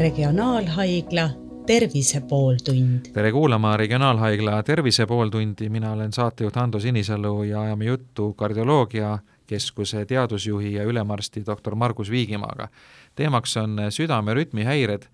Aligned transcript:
Regionaalhaigla 0.00 1.30
Tervise 1.66 2.20
pooltund. 2.20 3.12
tere 3.12 3.32
kuulama 3.32 3.76
Regionaalhaigla 3.76 4.62
Tervise 4.62 5.06
pooltundi, 5.06 5.68
mina 5.68 5.92
olen 5.92 6.12
saatejuht 6.12 6.56
Ando 6.56 6.80
Sinisalu 6.80 7.42
ja 7.42 7.60
ajame 7.60 7.84
juttu 7.84 8.32
kardioloogiakeskuse 8.32 10.06
teadusjuhi 10.06 10.72
ja 10.74 10.84
ülemarsti 10.84 11.42
doktor 11.46 11.74
Margus 11.74 12.10
Viigimaaga. 12.10 12.68
teemaks 13.14 13.56
on 13.56 13.76
südame 13.90 14.34
rütmihäired 14.34 15.04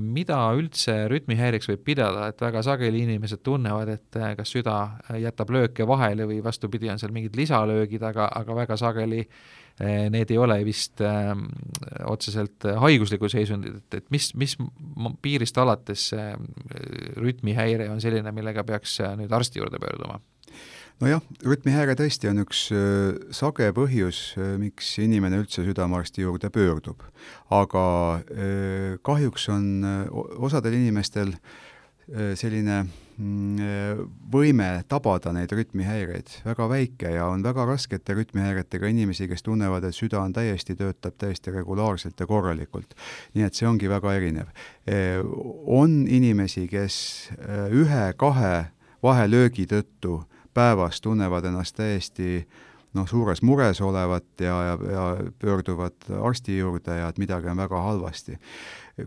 mida 0.00 0.38
üldse 0.52 1.06
rütmihäireks 1.08 1.70
võib 1.70 1.84
pidada, 1.84 2.26
et 2.28 2.40
väga 2.40 2.62
sageli 2.62 3.00
inimesed 3.06 3.40
tunnevad, 3.42 3.88
et 3.88 4.18
kas 4.36 4.52
süda 4.52 4.74
jätab 5.18 5.50
lööke 5.50 5.86
vahele 5.88 6.26
või 6.28 6.42
vastupidi, 6.44 6.90
on 6.92 7.00
seal 7.00 7.12
mingid 7.12 7.36
lisalöögid, 7.36 8.02
aga, 8.04 8.28
aga 8.36 8.54
väga 8.54 8.76
sageli 8.76 9.22
need 9.84 10.30
ei 10.32 10.38
ole 10.40 10.56
vist 10.64 11.02
äh, 11.04 11.32
otseselt 12.08 12.64
haiguslikud 12.80 13.32
seisundid, 13.32 13.82
et, 13.82 13.98
et 14.00 14.06
mis, 14.14 14.30
mis 14.38 14.56
piirist 15.22 15.58
alates 15.60 16.08
see 16.12 16.30
rütmihäire 17.20 17.90
on 17.92 18.00
selline, 18.00 18.32
millega 18.32 18.64
peaks 18.64 19.00
nüüd 19.20 19.32
arsti 19.36 19.60
juurde 19.60 19.80
pöörduma? 19.82 20.20
nojah, 21.02 21.20
rütmihäire 21.44 21.92
tõesti 21.98 22.30
on 22.30 22.40
üks 22.46 22.66
sage 23.36 23.68
põhjus, 23.76 24.20
miks 24.62 24.94
inimene 25.04 25.42
üldse 25.42 25.64
südamearsti 25.66 26.24
juurde 26.24 26.48
pöördub. 26.48 27.04
aga 27.52 27.86
kahjuks 29.04 29.50
on 29.52 29.66
osadel 30.40 30.78
inimestel 30.80 31.36
selline 32.08 32.86
võime 33.16 34.68
tabada 34.88 35.32
neid 35.32 35.52
rütmihäireid 35.56 36.34
väga 36.44 36.66
väike 36.68 37.14
ja 37.14 37.26
on 37.32 37.44
väga 37.44 37.64
raskete 37.64 38.12
rütmihäiretega 38.18 38.90
inimesi, 38.92 39.28
kes 39.30 39.42
tunnevad, 39.46 39.86
et 39.88 39.96
süda 39.96 40.20
on 40.20 40.34
täiesti, 40.36 40.76
töötab 40.76 41.16
täiesti 41.16 41.54
regulaarselt 41.54 42.20
ja 42.20 42.26
korralikult. 42.28 42.94
nii 43.34 43.46
et 43.46 43.54
see 43.54 43.68
ongi 43.68 43.88
väga 43.88 44.14
erinev. 44.18 44.52
On 45.66 46.04
inimesi, 46.08 46.66
kes 46.68 46.98
ühe-kahe 47.72 48.66
vahelöögi 49.02 49.66
tõttu 49.70 50.20
päevas 50.54 51.00
tunnevad 51.00 51.44
ennast 51.48 51.76
täiesti 51.76 52.44
noh, 52.96 53.08
suures 53.08 53.42
mures 53.42 53.80
olevat 53.80 54.40
ja, 54.40 54.56
ja, 54.70 54.78
ja 54.92 55.06
pöörduvad 55.38 56.08
arsti 56.20 56.58
juurde 56.58 57.00
ja 57.00 57.08
et 57.08 57.18
midagi 57.20 57.48
on 57.52 57.60
väga 57.60 57.80
halvasti 57.80 58.38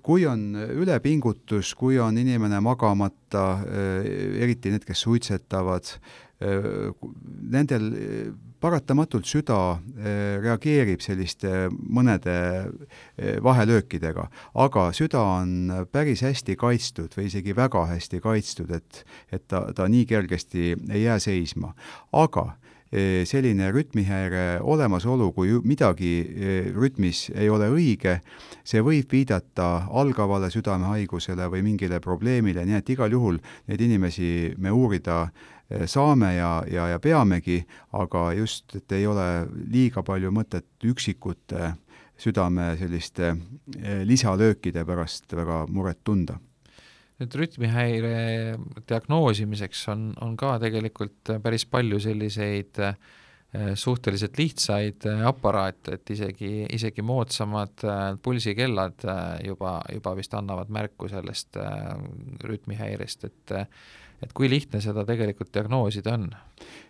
kui 0.05 0.25
on 0.29 0.53
ülepingutus, 0.53 1.73
kui 1.77 1.97
on 2.01 2.17
inimene 2.21 2.59
magamata, 2.61 3.45
eh, 3.65 4.43
eriti 4.43 4.69
need, 4.73 4.85
kes 4.85 5.01
suitsetavad, 5.01 5.95
eh, 6.41 6.93
nendel 7.49 7.89
paratamatult 8.59 9.25
süda 9.25 9.79
eh, 9.97 10.37
reageerib 10.43 11.01
selliste 11.01 11.69
mõnede 11.71 12.69
vahelöökidega, 13.41 14.27
aga 14.53 14.89
süda 14.93 15.23
on 15.41 15.87
päris 15.91 16.21
hästi 16.27 16.55
kaitstud 16.59 17.15
või 17.17 17.29
isegi 17.31 17.55
väga 17.55 17.87
hästi 17.89 18.21
kaitstud, 18.21 18.71
et, 18.75 19.03
et 19.31 19.47
ta, 19.47 19.65
ta 19.73 19.87
nii 19.89 20.05
kergesti 20.05 20.75
ei 20.91 21.05
jää 21.07 21.19
seisma. 21.23 21.73
aga 22.13 22.58
Eh, 22.58 22.58
selline 23.25 23.69
rütmihäire 23.69 24.59
olemasolu, 24.65 25.29
kui 25.33 25.51
midagi 25.61 26.13
eh, 26.25 26.69
rütmis 26.73 27.27
ei 27.35 27.49
ole 27.49 27.67
õige, 27.69 28.15
see 28.65 28.81
võib 28.81 29.11
viidata 29.13 29.85
algavale 29.93 30.49
südamehaigusele 30.49 31.49
või 31.53 31.61
mingile 31.67 31.99
probleemile, 32.01 32.65
nii 32.65 32.79
et 32.79 32.89
igal 32.89 33.13
juhul 33.13 33.37
neid 33.69 33.85
inimesi 33.85 34.55
me 34.57 34.73
uurida 34.73 35.21
eh, 35.27 35.85
saame 35.85 36.33
ja, 36.39 36.51
ja, 36.71 36.89
ja 36.95 36.99
peamegi, 36.99 37.61
aga 37.93 38.31
just, 38.39 38.73
et 38.81 38.97
ei 38.97 39.05
ole 39.05 39.29
liiga 39.69 40.03
palju 40.03 40.33
mõtet 40.33 40.89
üksikute 40.89 41.75
südame 42.19 42.73
selliste 42.75 43.35
lisalöökide 44.03 44.81
pärast 44.83 45.31
väga 45.37 45.63
muret 45.71 46.01
tunda 46.03 46.39
nüüd 47.19 47.35
rütmihäire 47.35 48.19
diagnoosimiseks 48.87 49.87
on, 49.91 50.09
on 50.23 50.35
ka 50.39 50.55
tegelikult 50.63 51.33
päris 51.43 51.65
palju 51.67 51.99
selliseid 52.03 52.79
äh, 52.85 52.95
suhteliselt 53.79 54.39
lihtsaid 54.39 55.07
äh, 55.09 55.23
aparaate, 55.27 55.97
et 55.99 56.13
isegi, 56.15 56.51
isegi 56.71 57.03
moodsamad 57.03 57.83
äh, 57.83 58.03
pulsikellad 58.23 59.07
juba, 59.45 59.79
juba 59.93 60.15
vist 60.19 60.35
annavad 60.37 60.71
märku 60.71 61.11
sellest 61.11 61.59
rütmihäirest, 62.43 63.27
et 63.29 63.57
et 64.19 64.33
kui 64.35 64.49
lihtne 64.51 64.81
seda 64.83 65.05
tegelikult 65.07 65.53
diagnoosida 65.55 66.11
on? 66.17 66.25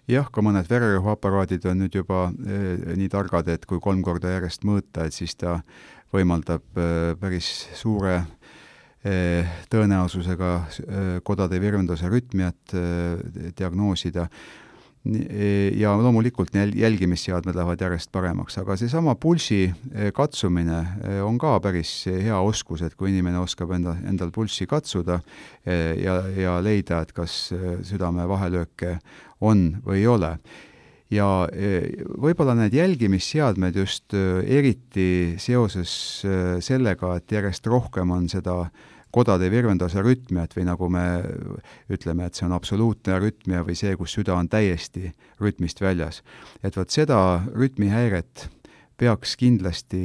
jah, 0.10 0.30
ka 0.34 0.42
mõned 0.42 0.66
vererõhuaparaadid 0.70 1.68
on 1.70 1.84
nüüd 1.84 1.94
juba 2.00 2.28
nii 2.34 3.10
targad, 3.14 3.52
et 3.54 3.68
kui 3.70 3.78
kolm 3.82 4.02
korda 4.06 4.32
järjest 4.34 4.66
mõõta, 4.66 5.06
et 5.06 5.14
siis 5.14 5.38
ta 5.38 5.60
võimaldab 6.10 6.66
päris 7.22 7.52
suure 7.78 8.16
Eh, 8.18 8.39
tõenäosusega 9.72 10.56
eh, 10.60 11.12
kodade 11.24 11.60
virvenduse 11.62 12.10
rütmiat 12.12 12.74
eh, 12.76 13.52
diagnoosida. 13.58 14.28
Ja 15.80 15.94
loomulikult 15.96 16.52
jälgimisseadmed 16.76 17.56
lähevad 17.56 17.80
järjest 17.82 18.10
paremaks, 18.12 18.58
aga 18.60 18.76
seesama 18.78 19.14
pulsi 19.16 19.70
katsumine 20.14 20.82
on 21.24 21.38
ka 21.40 21.54
päris 21.64 22.04
hea 22.12 22.36
oskus, 22.36 22.84
et 22.84 22.98
kui 23.00 23.08
inimene 23.14 23.40
oskab 23.40 23.72
enda, 23.78 23.96
endal 24.12 24.34
pulssi 24.36 24.68
katsuda 24.68 25.22
ja, 26.04 26.18
ja 26.36 26.58
leida, 26.60 27.00
et 27.00 27.16
kas 27.16 27.38
südame 27.88 28.28
vahelööke 28.28 28.98
on 29.40 29.70
või 29.88 30.02
ei 30.02 30.12
ole 30.12 30.34
ja 31.10 31.48
võib-olla 32.22 32.54
need 32.58 32.76
jälgimisseadmed 32.78 33.76
just 33.82 34.14
eriti 34.14 35.36
seoses 35.42 35.92
sellega, 36.62 37.16
et 37.18 37.32
järjest 37.32 37.66
rohkem 37.68 38.12
on 38.14 38.30
seda 38.30 38.62
kodade 39.14 39.50
virvenduse 39.50 40.04
rütmiat 40.06 40.54
või 40.54 40.68
nagu 40.68 40.90
me 40.94 41.06
ütleme, 41.90 42.28
et 42.28 42.38
see 42.38 42.46
on 42.46 42.54
absoluutne 42.54 43.18
rütmia 43.22 43.64
või 43.66 43.78
see, 43.78 43.96
kus 43.98 44.14
süda 44.20 44.36
on 44.38 44.50
täiesti 44.50 45.10
rütmist 45.42 45.82
väljas. 45.82 46.22
et 46.64 46.78
vot 46.78 46.90
seda 46.90 47.42
rütmihäiret 47.56 48.50
peaks 49.00 49.36
kindlasti 49.40 50.04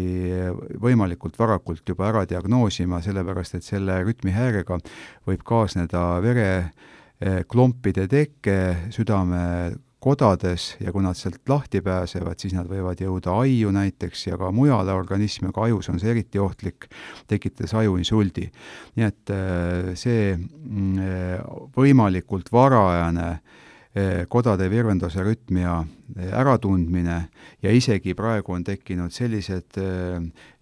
võimalikult 0.80 1.38
varakult 1.38 1.82
juba 1.88 2.08
ära 2.08 2.24
diagnoosima, 2.30 3.02
sellepärast 3.02 3.58
et 3.58 3.66
selle 3.66 3.98
rütmihäirega 4.06 4.78
võib 5.26 5.42
kaasneda 5.44 6.20
vereklompide 6.24 8.06
teke, 8.08 8.58
südame 8.94 9.74
kodades 10.04 10.74
ja 10.82 10.92
kui 10.92 11.04
nad 11.04 11.16
sealt 11.16 11.48
lahti 11.48 11.80
pääsevad, 11.84 12.38
siis 12.40 12.54
nad 12.56 12.68
võivad 12.68 13.00
jõuda 13.00 13.38
aiu 13.40 13.72
näiteks 13.74 14.26
ja 14.28 14.38
ka 14.40 14.50
mujale 14.54 14.92
organismi, 14.96 15.48
aga 15.48 15.68
ajus 15.68 15.88
on 15.92 16.00
see 16.02 16.12
eriti 16.12 16.40
ohtlik, 16.42 16.88
tekitades 17.30 17.74
ajuinsuldi. 17.80 18.50
nii 18.98 19.06
et 19.06 19.32
äh, 19.32 19.92
see 19.98 20.34
mm, 20.36 20.98
äh, 21.00 21.44
võimalikult 21.76 22.52
varajane 22.52 23.28
äh, 23.32 24.24
kodade 24.28 24.68
virvenduse 24.70 25.24
rütmia 25.24 25.80
äratundmine 26.14 27.18
ja 27.62 27.72
isegi 27.72 28.14
praegu 28.14 28.52
on 28.52 28.64
tekkinud 28.64 29.12
sellised 29.14 29.78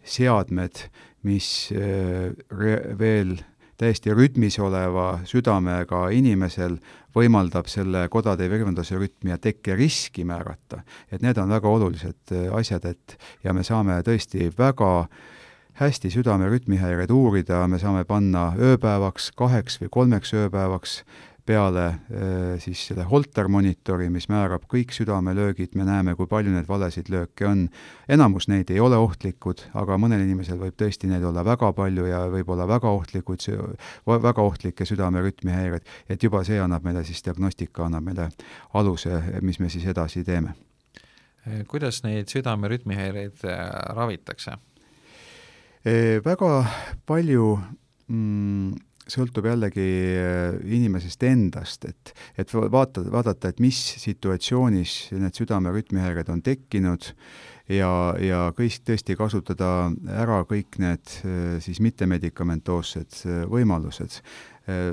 seadmed, 0.02 0.84
mis 1.26 1.48
veel 1.72 3.34
täiesti 3.82 4.14
rütmis 4.14 4.58
oleva 4.62 5.16
südamega 5.26 6.06
inimesel 6.14 6.76
võimaldab 7.16 7.68
selle 7.70 8.06
kodade 8.12 8.48
virvenduse 8.50 8.96
rütmi 8.98 9.32
ja 9.34 9.38
tekkeriski 9.38 10.24
määrata. 10.24 10.82
et 11.12 11.22
need 11.22 11.38
on 11.38 11.48
väga 11.48 11.68
olulised 11.68 12.32
äh, 12.32 12.48
asjad, 12.54 12.84
et 12.84 13.18
ja 13.44 13.52
me 13.52 13.64
saame 13.64 14.00
tõesti 14.02 14.50
väga 14.58 15.08
hästi 15.80 16.10
südame 16.12 16.48
rütmihäireid 16.52 17.10
uurida, 17.10 17.66
me 17.68 17.78
saame 17.78 18.04
panna 18.04 18.52
ööpäevaks, 18.58 19.30
kaheks 19.36 19.80
või 19.80 19.88
kolmeks 19.90 20.34
ööpäevaks 20.34 21.02
peale 21.52 21.86
äh, 21.86 21.96
siis 22.62 22.86
selle 22.88 23.04
Holter 23.08 23.48
monitori, 23.52 24.08
mis 24.12 24.28
määrab 24.32 24.64
kõik 24.70 24.94
südamelöögid, 24.96 25.74
me 25.76 25.84
näeme, 25.88 26.14
kui 26.16 26.28
palju 26.30 26.52
neid 26.54 26.68
valesid 26.68 27.10
lööke 27.12 27.46
on. 27.48 27.66
enamus 28.08 28.48
neid 28.48 28.70
ei 28.72 28.80
ole 28.80 28.96
ohtlikud, 29.00 29.66
aga 29.78 29.98
mõnel 30.00 30.24
inimesel 30.24 30.60
võib 30.60 30.76
tõesti 30.80 31.10
neid 31.10 31.24
olla 31.28 31.44
väga 31.44 31.72
palju 31.76 32.08
ja 32.08 32.24
võib 32.32 32.52
olla 32.54 32.66
väga 32.68 32.92
ohtlikud, 32.96 33.44
väga 34.06 34.46
ohtlikke 34.48 34.86
südamerütmihäired, 34.88 35.86
et 36.08 36.22
juba 36.24 36.44
see 36.48 36.60
annab 36.60 36.86
meile 36.86 37.04
siis, 37.04 37.22
diagnostika 37.26 37.86
annab 37.88 38.08
meile 38.08 38.30
aluse, 38.78 39.20
mis 39.42 39.60
me 39.60 39.68
siis 39.72 39.86
edasi 39.92 40.24
teeme. 40.24 40.56
kuidas 41.68 42.02
neid 42.06 42.30
südamerütmihäireid 42.32 43.44
äh, 43.44 43.62
ravitakse? 43.96 44.56
väga 46.24 46.50
palju 47.06 47.56
mm, 48.06 48.51
sõltub 49.12 49.46
jällegi 49.48 49.86
äh, 50.16 50.56
inimesest 50.76 51.24
endast, 51.28 51.86
et, 51.88 52.12
et 52.38 52.52
vaata, 52.52 53.04
vaadata, 53.12 53.52
et 53.52 53.60
mis 53.62 53.78
situatsioonis 54.02 55.12
need 55.16 55.38
südame-rütmihäired 55.38 56.30
on 56.32 56.42
tekkinud 56.44 57.12
ja, 57.72 57.90
ja 58.22 58.40
kõik 58.56 58.80
tõesti 58.88 59.16
kasutada 59.18 59.90
ära 60.22 60.42
kõik 60.48 60.80
need 60.82 61.16
äh, 61.22 61.58
siis 61.64 61.82
mittemedicamentoossed 61.84 63.22
äh, 63.26 63.44
võimalused. 63.50 64.22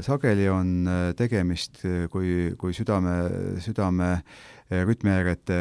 sageli 0.01 0.47
on 0.49 0.87
tegemist, 1.13 1.83
kui, 2.09 2.55
kui 2.57 2.73
südame, 2.73 3.11
südame 3.61 4.07
rütmihäirete 4.65 5.59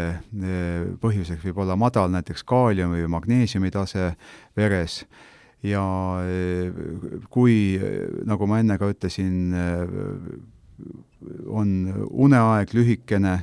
põhjuseks 1.03 1.45
võib 1.45 1.61
olla 1.61 1.77
madal 1.77 2.09
näiteks 2.15 2.41
kaaliumi 2.49 3.03
või 3.03 3.11
magneesiumi 3.19 3.69
tase 3.75 4.15
veres 4.57 5.03
ja 5.67 5.83
kui, 7.35 7.55
nagu 8.29 8.47
ma 8.47 8.61
enne 8.63 8.79
ka 8.79 8.91
ütlesin, 8.93 9.55
on 11.51 11.71
uneaeg 12.09 12.75
lühikene 12.77 13.37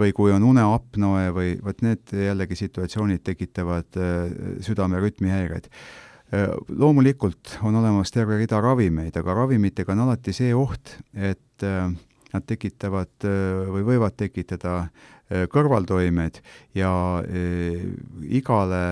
või 0.00 0.14
kui 0.16 0.32
on 0.34 0.46
uneapnoe 0.48 1.28
või 1.36 1.54
vot 1.62 1.82
need 1.84 2.14
jällegi 2.16 2.56
situatsioonid 2.58 3.22
tekitavad 3.26 3.98
südamerütmihäireid 4.64 5.68
loomulikult 6.68 7.58
on 7.64 7.76
olemas 7.80 8.10
terve 8.12 8.36
rida 8.36 8.60
ravimeid, 8.60 9.16
aga 9.16 9.34
ravimitega 9.34 9.94
on 9.94 10.04
alati 10.04 10.34
see 10.36 10.52
oht, 10.56 10.98
et 11.14 11.64
nad 11.64 12.44
tekitavad 12.44 13.24
või 13.72 13.84
võivad 13.86 14.16
tekitada 14.18 14.88
kõrvaltoimed 15.52 16.40
ja 16.76 16.90
igale 18.28 18.82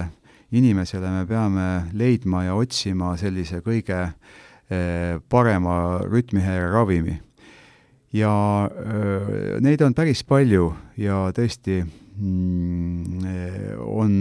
inimesele 0.52 1.10
me 1.10 1.26
peame 1.26 1.68
leidma 1.92 2.44
ja 2.44 2.54
otsima 2.54 3.16
sellise 3.16 3.62
kõige 3.64 4.10
parema 5.28 5.76
rütmihäire 6.02 6.72
ravimi. 6.72 7.20
ja 8.12 8.32
neid 9.60 9.82
on 9.82 9.94
päris 9.94 10.24
palju 10.24 10.72
ja 10.98 11.30
tõesti 11.34 11.84
Mm, 12.18 13.76
on, 13.84 14.12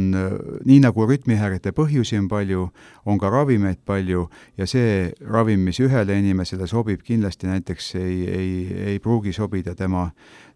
nii 0.68 0.82
nagu 0.84 1.06
rütmihäirete 1.08 1.72
põhjusi 1.72 2.18
on 2.20 2.26
palju, 2.28 2.66
on 3.08 3.20
ka 3.22 3.30
ravimeid 3.32 3.80
palju 3.88 4.26
ja 4.60 4.68
see 4.68 5.14
ravim, 5.24 5.64
mis 5.64 5.80
ühele 5.80 6.18
inimesele 6.20 6.68
sobib, 6.68 7.06
kindlasti 7.08 7.48
näiteks 7.48 7.94
ei, 8.02 8.18
ei, 8.28 8.50
ei 8.92 9.00
pruugi 9.00 9.32
sobida 9.32 9.78
tema, 9.80 10.10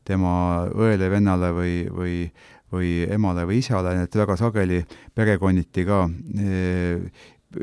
tema 0.04 0.34
õele, 0.76 1.08
vennale 1.14 1.54
või, 1.56 1.78
või 1.88 2.18
või 2.74 3.04
emale 3.10 3.46
või 3.50 3.64
isale, 3.64 3.96
et 4.04 4.16
väga 4.16 4.38
sageli 4.40 4.84
perekonniti 5.16 5.86
ka 5.88 6.04
e, 6.10 7.02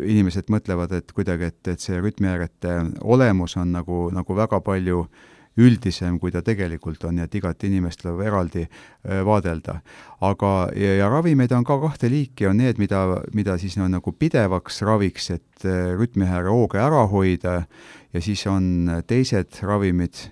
inimesed 0.02 0.50
mõtlevad, 0.50 0.92
et 0.98 1.14
kuidagi, 1.14 1.52
et, 1.52 1.62
et 1.70 1.80
see 1.82 2.00
rütmihäirete 2.02 2.76
olemus 3.06 3.56
on 3.60 3.72
nagu, 3.76 4.06
nagu 4.14 4.36
väga 4.36 4.60
palju 4.66 5.06
üldisem, 5.56 6.18
kui 6.20 6.32
ta 6.32 6.42
tegelikult 6.44 7.04
on, 7.08 7.16
nii 7.16 7.24
et 7.24 7.36
igat 7.38 7.64
inimest 7.64 8.02
tuleb 8.02 8.20
eraldi 8.26 8.66
vaadelda. 9.24 9.78
aga, 10.20 10.52
ja, 10.76 10.96
ja 11.00 11.08
ravimeid 11.08 11.52
on 11.56 11.64
ka 11.64 11.78
kahte 11.80 12.10
liiki, 12.12 12.46
on 12.50 12.60
need, 12.60 12.78
mida, 12.78 13.22
mida 13.32 13.56
siis 13.58 13.78
on 13.80 13.94
nagu 13.96 14.12
pidevaks 14.12 14.82
raviks, 14.84 15.30
et 15.30 15.66
rütmihääre 15.96 16.52
hooge 16.52 16.80
ära 16.82 17.06
hoida, 17.08 17.62
ja 18.12 18.20
siis 18.20 18.44
on 18.46 18.90
teised 19.06 19.62
ravimid, 19.62 20.28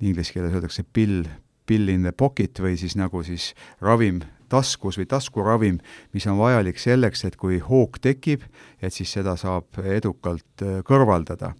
inglise 0.00 0.34
keeles 0.34 0.56
öeldakse 0.56 0.82
pill, 0.92 1.24
pill 1.66 1.90
in 1.92 2.06
the 2.06 2.12
pocket 2.12 2.60
või 2.62 2.76
siis 2.80 2.96
nagu 2.96 3.22
siis 3.26 3.52
ravim 3.84 4.22
taskus 4.48 4.98
või 5.00 5.08
taskuravim, 5.10 5.80
mis 6.14 6.26
on 6.30 6.38
vajalik 6.38 6.78
selleks, 6.78 7.24
et 7.26 7.36
kui 7.36 7.58
hoog 7.58 7.98
tekib, 7.98 8.44
et 8.78 8.94
siis 8.94 9.10
seda 9.18 9.34
saab 9.40 9.80
edukalt 9.82 10.62
kõrvaldada 10.86 11.50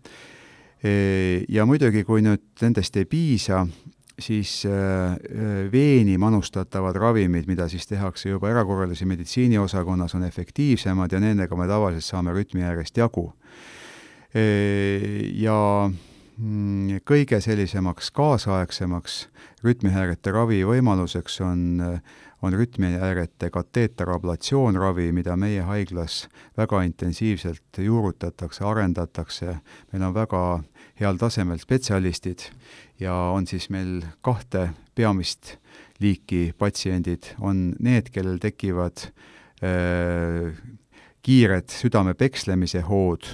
ja 1.48 1.66
muidugi, 1.66 2.04
kui 2.04 2.22
nüüd 2.24 2.42
nendest 2.62 2.96
ei 3.00 3.06
piisa, 3.08 3.64
siis 4.18 4.62
veeni 5.72 6.16
manustatavad 6.20 6.96
ravimid, 7.00 7.48
mida 7.48 7.68
siis 7.68 7.86
tehakse 7.88 8.30
juba 8.30 8.50
erakorralise 8.50 9.06
meditsiini 9.08 9.58
osakonnas, 9.58 10.14
on 10.16 10.24
efektiivsemad 10.28 11.12
ja 11.12 11.20
nendega 11.20 11.56
me 11.56 11.68
tavaliselt 11.68 12.04
saame 12.04 12.34
rütmihäirest 12.36 12.96
jagu. 12.96 13.32
Ja 14.36 15.58
mm, 15.88 15.96
kõige 16.36 17.40
sellisemaks 17.40 18.10
kaasaegsemaks 18.12 19.14
rütmihäirete 19.64 20.34
ravi 20.34 20.58
võimaluseks 20.68 21.40
on 21.40 21.62
on 22.42 22.52
rütmihäirete 22.52 23.50
kateeterablatsioonravi, 23.50 25.10
mida 25.12 25.36
meie 25.36 25.62
haiglas 25.66 26.26
väga 26.56 26.82
intensiivselt 26.84 27.80
juurutatakse, 27.80 28.64
arendatakse, 28.64 29.56
meil 29.92 30.04
on 30.04 30.14
väga 30.14 30.42
heal 31.00 31.18
tasemel 31.20 31.58
spetsialistid 31.58 32.48
ja 33.00 33.14
on 33.32 33.46
siis 33.46 33.70
meil 33.72 34.02
kahte 34.20 34.68
peamist 34.94 35.56
liiki 36.00 36.52
patsiendid, 36.58 37.32
on 37.40 37.70
need, 37.80 38.12
kellel 38.12 38.38
tekivad 38.42 39.08
äh, 39.64 40.52
kiired 41.26 41.72
südame 41.72 42.14
pekslemise 42.14 42.84
hood 42.86 43.26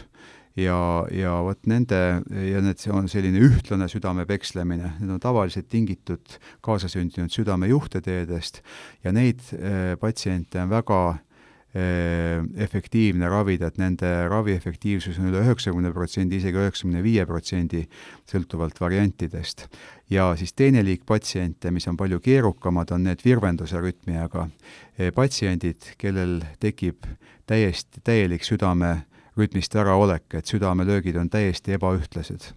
ja, 0.58 0.78
ja 1.12 1.34
vot 1.44 1.66
nende, 1.70 1.98
ja 2.28 2.62
need, 2.64 2.80
see 2.82 2.92
on 2.94 3.08
selline 3.10 3.40
ühtlane 3.42 3.88
südame 3.90 4.26
pekslemine, 4.28 4.94
need 5.00 5.16
on 5.16 5.20
tavaliselt 5.22 5.70
tingitud 5.72 6.38
kaasasündinud 6.64 7.32
südame 7.32 7.70
juhteteedest 7.72 8.62
ja 9.04 9.12
neid 9.14 9.44
äh, 9.56 9.94
patsiente 10.00 10.60
on 10.62 10.72
väga 10.72 10.98
äh, 11.12 12.42
efektiivne 12.64 13.30
ravida, 13.32 13.70
et 13.72 13.80
nende 13.80 14.10
ravi 14.28 14.56
efektiivsus 14.58 15.20
on 15.22 15.30
üle 15.30 15.40
üheksakümne 15.46 15.92
protsendi, 15.96 16.40
isegi 16.40 16.60
üheksakümne 16.60 17.04
viie 17.04 17.24
protsendi, 17.28 17.86
sõltuvalt 18.28 18.80
variantidest. 18.80 19.68
ja 20.12 20.34
siis 20.36 20.52
teine 20.52 20.84
liik 20.84 21.06
patsiente, 21.08 21.70
mis 21.72 21.88
on 21.88 21.96
palju 21.96 22.20
keerukamad, 22.20 22.92
on 22.92 23.08
need 23.08 23.24
virvenduse 23.24 23.80
rütmiaga 23.80 24.48
äh, 24.48 25.08
patsiendid, 25.16 25.94
kellel 25.98 26.42
tekib 26.60 27.08
täiesti 27.48 28.04
täielik 28.04 28.44
südame 28.44 28.92
rütmist 29.38 29.76
äraolek, 29.76 30.34
et 30.34 30.46
südamelöögid 30.46 31.16
on 31.16 31.30
täiesti 31.30 31.76
ebaühtlased. 31.78 32.52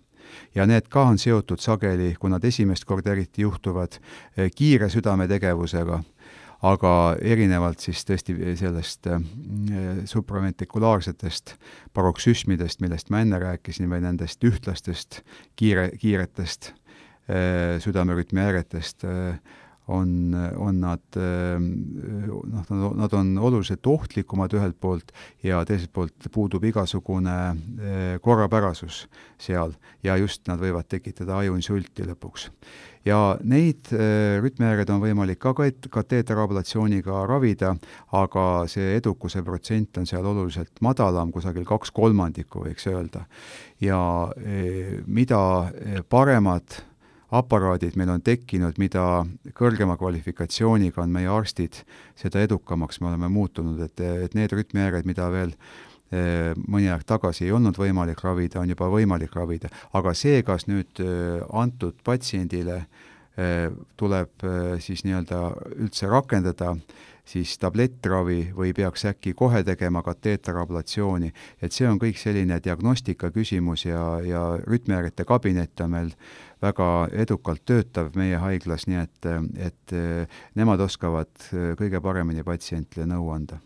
ja 0.55 0.65
need 0.65 0.87
ka 0.89 1.03
on 1.05 1.17
seotud 1.17 1.61
sageli, 1.61 2.15
kui 2.19 2.29
nad 2.29 2.43
esimest 2.43 2.85
korda 2.85 3.11
eriti 3.11 3.41
juhtuvad, 3.41 3.99
eh, 4.37 4.49
kiire 4.51 4.89
südametegevusega, 4.89 6.01
aga 6.65 6.91
erinevalt 7.21 7.83
siis 7.83 8.03
tõesti 8.07 8.35
sellest 8.57 9.07
äh, 9.07 9.21
supraventrikulaarsetest 10.09 11.55
paroksüsmidest, 11.93 12.81
millest 12.81 13.11
ma 13.13 13.21
enne 13.21 13.39
rääkisin, 13.39 13.89
või 13.91 14.01
nendest 14.05 14.43
ühtlastest 14.43 15.21
kiire, 15.59 15.89
kiiretest 15.99 16.71
äh, 16.71 17.77
südamerütmi 17.83 18.41
häiretest 18.41 19.05
äh,, 19.05 19.37
on, 19.87 20.33
on 20.57 20.79
nad 20.81 21.17
noh, 21.17 22.95
nad 22.95 23.13
on 23.13 23.35
oluliselt 23.37 23.85
ohtlikumad 23.87 24.53
ühelt 24.57 24.77
poolt 24.81 25.11
ja 25.45 25.61
teiselt 25.67 25.93
poolt 25.93 26.29
puudub 26.33 26.63
igasugune 26.65 27.35
eh, 27.51 28.17
korrapärasus 28.21 29.05
seal 29.37 29.75
ja 30.03 30.17
just 30.17 30.47
nad 30.49 30.61
võivad 30.61 30.89
tekitada 30.89 31.37
ajuinsulti 31.43 32.07
lõpuks. 32.09 32.49
ja 33.05 33.37
neid 33.43 33.91
eh, 33.93 34.39
rütmihäired 34.41 34.89
on 34.89 35.03
võimalik 35.03 35.39
ka 35.43 35.53
kateeterablatsiooniga 35.99 37.25
ravida, 37.29 37.75
aga 38.11 38.65
see 38.71 38.95
edukuse 38.97 39.43
protsent 39.45 40.01
on 40.01 40.09
seal 40.09 40.25
oluliselt 40.25 40.81
madalam, 40.81 41.31
kusagil 41.31 41.65
kaks 41.65 41.93
kolmandikku 41.93 42.65
võiks 42.65 42.89
öelda. 42.89 43.25
ja 43.81 44.01
mida 45.05 45.71
paremad 46.09 46.81
aparaadid 47.39 47.97
meil 47.99 48.11
on 48.13 48.23
tekkinud, 48.25 48.77
mida 48.81 49.23
kõrgema 49.57 49.97
kvalifikatsiooniga 49.99 51.03
on 51.03 51.13
meie 51.13 51.29
arstid, 51.31 51.81
seda 52.19 52.43
edukamaks 52.45 53.01
me 53.01 53.11
oleme 53.11 53.29
muutunud, 53.31 53.81
et, 53.85 54.03
et 54.27 54.37
need 54.37 54.55
rütmihäired, 54.55 55.07
mida 55.07 55.27
veel 55.33 55.55
eh, 56.11 56.53
mõni 56.67 56.91
aeg 56.91 57.05
tagasi 57.07 57.47
ei 57.47 57.55
olnud 57.55 57.79
võimalik 57.79 58.21
ravida, 58.25 58.61
on 58.61 58.71
juba 58.71 58.89
võimalik 58.91 59.35
ravida. 59.35 59.71
aga 59.93 60.13
see, 60.17 60.43
kas 60.47 60.67
nüüd 60.71 61.03
eh, 61.03 61.41
antud 61.53 61.99
patsiendile 62.05 62.83
eh, 63.37 63.67
tuleb 63.97 64.47
siis 64.83 65.03
nii-öelda 65.07 65.41
üldse 65.75 66.11
rakendada 66.11 66.75
siis 67.25 67.57
tablettravi 67.61 68.51
või 68.55 68.73
peaks 68.77 69.05
äkki 69.09 69.33
kohe 69.37 69.63
tegema 69.65 70.03
kateeterablatsiooni, 70.05 71.31
et 71.61 71.73
see 71.73 71.87
on 71.89 71.99
kõik 72.01 72.19
selline 72.21 72.59
diagnostika 72.63 73.31
küsimus 73.33 73.87
ja, 73.87 74.03
ja 74.25 74.43
rütmihäirete 74.61 75.25
kabinet 75.25 75.81
on 75.81 75.95
meil 75.95 76.11
väga 76.61 76.89
edukalt 77.11 77.65
töötav 77.65 78.13
meie 78.15 78.37
haiglas, 78.41 78.87
nii 78.87 79.01
et, 79.01 79.29
et 79.69 79.95
nemad 80.55 80.81
oskavad 80.85 81.49
kõige 81.79 82.01
paremini 82.01 82.45
patsientile 82.45 83.09
nõu 83.09 83.31
anda. 83.33 83.59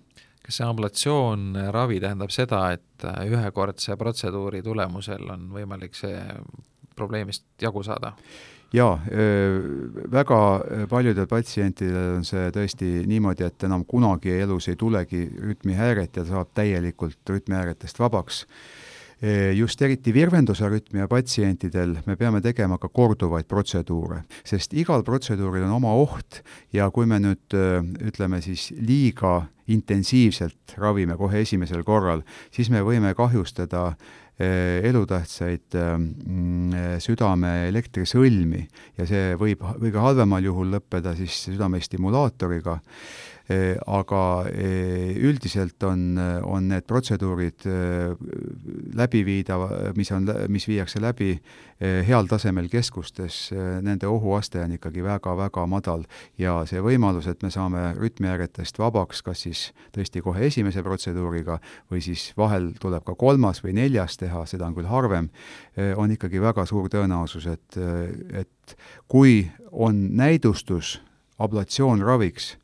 Kas 0.50 0.58
see 0.58 0.66
ablatsioonravi 0.66 2.00
tähendab 2.02 2.32
seda, 2.34 2.64
et 2.74 3.06
ühekordse 3.30 3.94
protseduuri 4.00 4.64
tulemusel 4.66 5.28
on 5.30 5.50
võimalik 5.54 5.94
see 6.00 6.18
probleemist 7.00 7.48
jagu 7.62 7.84
saada? 7.84 8.14
jaa, 8.74 9.00
väga 10.14 10.40
paljudel 10.90 11.26
patsientidel 11.30 12.20
on 12.20 12.28
see 12.28 12.52
tõesti 12.54 12.90
niimoodi, 13.10 13.48
et 13.48 13.66
enam 13.66 13.86
kunagi 13.90 14.36
elus 14.44 14.70
ei 14.70 14.78
tulegi 14.78 15.24
rütmihäiret 15.42 16.22
ja 16.22 16.26
saab 16.28 16.54
täielikult 16.54 17.34
rütmihäiretest 17.34 18.00
vabaks. 18.00 18.44
Just 19.56 19.82
eriti 19.84 20.14
virvendusarütmia 20.16 21.10
patsientidel 21.12 21.98
me 22.06 22.16
peame 22.16 22.40
tegema 22.40 22.78
ka 22.80 22.88
korduvaid 22.88 23.50
protseduure, 23.52 24.22
sest 24.48 24.72
igal 24.80 25.04
protseduuril 25.04 25.66
on 25.68 25.76
oma 25.76 25.92
oht 26.00 26.40
ja 26.72 26.88
kui 26.96 27.10
me 27.10 27.20
nüüd 27.20 27.58
ütleme 28.08 28.40
siis 28.46 28.70
liiga 28.80 29.42
intensiivselt 29.70 30.78
ravime 30.80 31.20
kohe 31.20 31.44
esimesel 31.44 31.84
korral, 31.84 32.24
siis 32.56 32.72
me 32.72 32.80
võime 32.86 33.12
kahjustada 33.18 33.90
Eh, 34.40 34.80
elutähtsaid 34.88 35.76
mm, 35.76 36.76
südame 37.04 37.50
elektrisõlmi 37.68 38.62
ja 38.96 39.08
see 39.10 39.34
võib 39.36 39.66
kõige 39.82 40.00
halvemal 40.00 40.46
juhul 40.48 40.72
lõppeda 40.78 41.12
siis 41.18 41.42
südamestimulaatoriga 41.50 42.78
aga 43.50 44.24
üldiselt 44.50 45.82
on, 45.84 46.20
on 46.46 46.68
need 46.70 46.86
protseduurid 46.86 47.66
läbiviidav, 49.00 49.64
mis 49.98 50.12
on, 50.14 50.28
mis 50.54 50.68
viiakse 50.70 51.02
läbi 51.02 51.32
heal 51.80 52.28
tasemel 52.30 52.68
keskustes, 52.70 53.50
nende 53.82 54.06
ohuaste 54.10 54.62
on 54.62 54.76
ikkagi 54.76 55.02
väga-väga 55.02 55.66
madal. 55.72 56.06
Ja 56.38 56.60
see 56.70 56.84
võimalus, 56.84 57.30
et 57.32 57.42
me 57.42 57.50
saame 57.54 57.96
rütmihäiretest 57.98 58.78
vabaks, 58.80 59.24
kas 59.26 59.46
siis 59.48 59.64
tõesti 59.96 60.22
kohe 60.22 60.46
esimese 60.46 60.84
protseduuriga 60.86 61.58
või 61.90 62.04
siis 62.06 62.30
vahel 62.38 62.74
tuleb 62.80 63.08
ka 63.08 63.18
kolmas 63.18 63.64
või 63.66 63.74
neljas 63.80 64.20
teha, 64.22 64.46
seda 64.46 64.70
on 64.70 64.78
küll 64.78 64.90
harvem, 64.92 65.32
on 65.98 66.14
ikkagi 66.14 66.42
väga 66.44 66.68
suur 66.70 66.90
tõenäosus, 66.92 67.50
et, 67.50 67.82
et 68.46 68.78
kui 69.10 69.48
on 69.72 70.10
näidustus 70.20 71.00
ablatsioonraviks, 71.40 72.58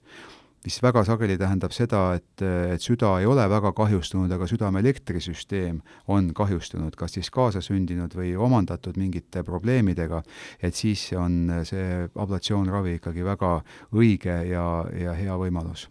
mis 0.66 0.78
väga 0.82 1.04
sageli 1.06 1.38
tähendab 1.38 1.74
seda, 1.76 2.02
et, 2.18 2.42
et 2.42 2.82
süda 2.82 3.12
ei 3.22 3.28
ole 3.30 3.46
väga 3.50 3.72
kahjustunud, 3.78 4.32
aga 4.34 4.48
südame 4.50 4.82
elektrisüsteem 4.82 5.80
on 6.12 6.32
kahjustunud, 6.38 6.96
kas 6.98 7.18
siis 7.18 7.30
kaasasündinud 7.34 8.16
või 8.18 8.34
omandatud 8.36 8.98
mingite 8.98 9.44
probleemidega, 9.46 10.24
et 10.60 10.76
siis 10.76 11.08
on 11.18 11.62
see 11.68 12.06
ablatsioonravi 12.10 12.98
ikkagi 13.00 13.26
väga 13.26 13.52
õige 13.94 14.40
ja, 14.50 14.66
ja 14.98 15.18
hea 15.18 15.38
võimalus. 15.42 15.90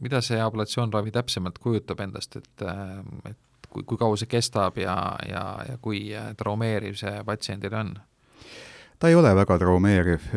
mida 0.00 0.22
see 0.24 0.38
ablatsioonravi 0.40 1.12
täpsemalt 1.12 1.58
kujutab 1.60 2.00
endast, 2.00 2.38
et, 2.40 2.62
et 3.28 3.68
kui, 3.68 3.84
kui 3.84 3.98
kaua 4.00 4.16
see 4.16 4.30
kestab 4.32 4.78
ja, 4.80 4.96
ja, 5.28 5.42
ja 5.68 5.78
kui 5.82 6.08
traumeeriv 6.36 6.96
see 6.96 7.22
patsiendile 7.26 7.82
on? 7.82 7.96
Ta 8.98 9.10
ei 9.10 9.16
ole 9.16 9.32
väga 9.36 9.58
traumeeriv, 9.60 10.28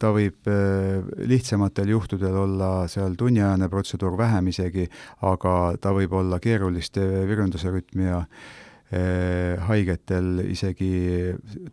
ta 0.00 0.12
võib 0.14 0.48
äh, 0.48 1.02
lihtsamatel 1.28 1.92
juhtudel 1.92 2.36
olla 2.44 2.70
seal 2.90 3.16
tunniajane 3.18 3.68
protseduur, 3.72 4.16
vähem 4.18 4.48
isegi, 4.52 4.86
aga 5.28 5.74
ta 5.80 5.92
võib 5.96 6.14
olla 6.16 6.40
keeruliste 6.40 7.04
virunduse 7.28 7.72
rütmia 7.74 8.22
äh, 8.22 9.60
haigetel 9.68 10.40
isegi 10.48 10.88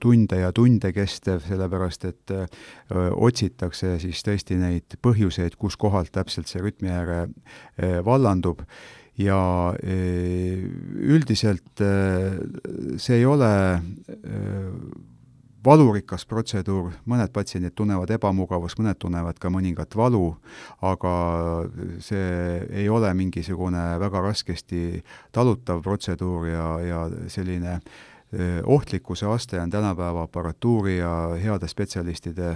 tunde 0.04 0.42
ja 0.42 0.52
tunde 0.56 0.92
kestev, 0.96 1.46
sellepärast 1.48 2.10
et 2.12 2.36
äh, 2.36 2.68
otsitakse 3.16 3.96
siis 4.04 4.26
tõesti 4.28 4.60
neid 4.60 5.00
põhjuseid, 5.06 5.56
kus 5.56 5.80
kohalt 5.80 6.12
täpselt 6.16 6.52
see 6.52 6.64
rütmihäire 6.64 7.26
vallandub. 8.06 8.66
Ja 9.16 9.72
üldiselt 9.80 11.80
see 11.80 13.16
ei 13.16 13.24
ole 13.24 13.52
valurikas 15.66 16.26
protseduur, 16.30 16.92
mõned 17.10 17.32
patsiendid 17.34 17.76
tunnevad 17.76 18.12
ebamugavust, 18.16 18.80
mõned 18.80 19.00
tunnevad 19.02 19.40
ka 19.42 19.50
mõningat 19.54 19.96
valu, 19.98 20.36
aga 20.86 21.14
see 22.04 22.60
ei 22.70 22.90
ole 22.90 23.12
mingisugune 23.18 23.86
väga 24.02 24.22
raskesti 24.26 25.02
talutav 25.36 25.82
protseduur 25.86 26.50
ja, 26.52 26.68
ja 26.86 27.06
selline 27.32 27.80
ohtlikkuse 28.66 29.26
aste 29.26 29.60
on 29.62 29.70
tänapäeva 29.70 30.26
aparatuuri 30.26 30.98
ja 30.98 31.38
heade 31.44 31.68
spetsialistide 31.68 32.56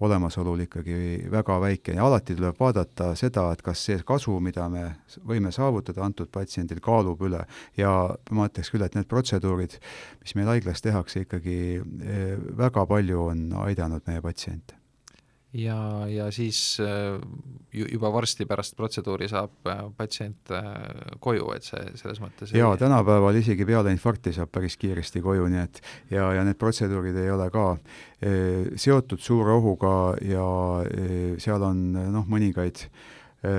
olemasolul 0.00 0.60
ikkagi 0.66 1.26
väga 1.30 1.60
väike 1.60 1.94
ja 1.96 2.06
alati 2.06 2.36
tuleb 2.36 2.60
vaadata 2.60 3.14
seda, 3.18 3.46
et 3.52 3.62
kas 3.62 3.84
see 3.86 4.02
kasu, 4.06 4.36
mida 4.40 4.68
me 4.68 4.84
võime 5.26 5.52
saavutada 5.54 6.04
antud 6.04 6.30
patsiendil, 6.34 6.82
kaalub 6.84 7.22
üle. 7.22 7.44
ja 7.76 7.90
ma 8.30 8.48
ütleks 8.50 8.70
küll, 8.74 8.84
et 8.84 8.94
need 8.94 9.08
protseduurid, 9.08 9.78
mis 10.20 10.34
meil 10.34 10.52
haiglas 10.54 10.82
tehakse, 10.82 11.24
ikkagi 11.24 11.58
väga 12.58 12.86
palju 12.86 13.28
on 13.30 13.52
aidanud 13.64 14.02
meie 14.06 14.22
patsiente 14.22 14.83
ja, 15.54 16.06
ja 16.10 16.30
siis 16.34 16.80
äh, 16.82 17.20
juba 17.72 18.10
varsti 18.12 18.46
pärast 18.46 18.76
protseduuri 18.76 19.28
saab 19.30 19.68
äh, 19.70 19.82
patsient 19.96 20.50
äh, 20.50 21.16
koju, 21.22 21.46
et 21.54 21.66
see 21.66 21.82
selles 22.00 22.20
mõttes 22.22 22.54
jaa 22.54 22.72
ei..., 22.74 22.80
tänapäeval 22.80 23.38
isegi 23.38 23.66
peale 23.68 23.92
infarkti 23.94 24.34
saab 24.34 24.50
päris 24.54 24.76
kiiresti 24.80 25.22
koju, 25.24 25.46
nii 25.52 25.62
et 25.62 25.80
ja, 26.14 26.32
ja 26.38 26.44
need 26.46 26.58
protseduurid 26.60 27.18
ei 27.22 27.30
ole 27.30 27.48
ka 27.54 27.66
e, 28.18 28.34
seotud 28.80 29.22
suure 29.22 29.54
ohuga 29.54 29.94
ja 30.26 30.48
e, 30.88 31.06
seal 31.42 31.62
on 31.66 31.86
noh, 31.94 32.26
mõningaid 32.30 32.86
e, 33.46 33.54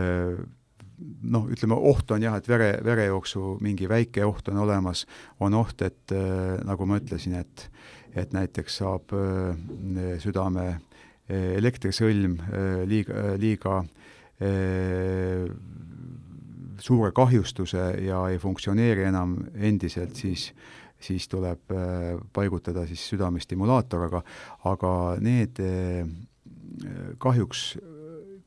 noh, 1.32 1.48
ütleme 1.52 1.80
oht 1.92 2.12
on 2.12 2.24
jah, 2.28 2.36
et 2.40 2.50
vere, 2.50 2.74
verejooksu 2.84 3.58
mingi 3.64 3.88
väike 3.92 4.26
oht 4.28 4.52
on 4.52 4.60
olemas, 4.64 5.06
on 5.44 5.56
oht, 5.56 5.84
et 5.84 6.16
nagu 6.66 6.88
ma 6.88 7.00
ütlesin, 7.02 7.40
et 7.40 7.70
et 8.16 8.32
näiteks 8.32 8.78
saab 8.80 9.12
südame 10.24 10.78
elektrisõlm 11.30 12.38
eh, 12.40 12.84
liiga, 12.90 13.14
eh, 13.14 13.36
liiga 13.42 13.82
suure 16.84 17.14
kahjustuse 17.16 17.86
ja 18.04 18.18
ei 18.28 18.36
funktsioneeri 18.38 19.06
enam 19.08 19.38
endiselt, 19.56 20.18
siis 20.20 20.50
siis 21.06 21.28
tuleb 21.32 21.72
paigutada 22.34 22.84
siis 22.88 23.04
südamestimulaator, 23.14 24.04
aga 24.10 24.22
aga 24.68 24.92
need 25.24 25.60
kahjuks 27.24 27.62